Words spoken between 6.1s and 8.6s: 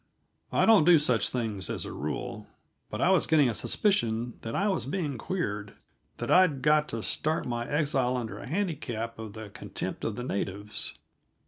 that I'd got to start my exile under a